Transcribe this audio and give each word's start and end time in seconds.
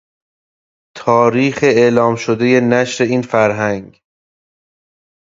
تاریخ 0.97 1.59
اعلام 1.63 2.15
شدهی 2.15 2.61
نشر 2.61 3.03
این 3.03 3.21
فرهنگ 3.21 4.01